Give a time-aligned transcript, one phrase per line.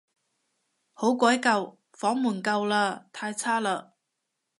[0.93, 3.91] 好鬼舊，房門舊嘞，太差嘞